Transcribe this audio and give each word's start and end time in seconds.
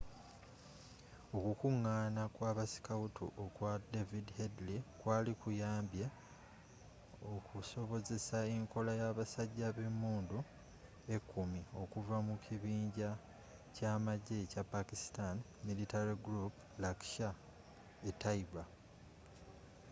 okukunggana 1.37 2.23
kw'abasikawutu 2.35 3.25
okwa 3.43 3.71
david 3.93 4.27
headley 4.37 4.79
kwali 4.99 5.31
kuyambye 5.41 6.05
okusobozesa 7.35 8.37
enkola 8.55 8.91
yabasajja 9.01 9.67
bemunddu 9.77 10.39
ekumi 11.15 11.61
okuva 11.81 12.17
mu 12.27 12.35
kibinja 12.45 13.11
kyamagye 13.75 14.35
ekya 14.43 14.63
pakistani 14.73 15.41
militant 15.67 16.11
group 16.25 16.53
laskhar-e-taiba 16.81 18.63